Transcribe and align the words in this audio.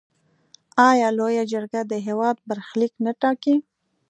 آیا 0.89 1.07
لویه 1.17 1.43
جرګه 1.51 1.81
د 1.91 1.93
هیواد 2.07 2.35
برخلیک 2.49 2.93
نه 3.05 3.11
ټاکي؟ 3.21 3.55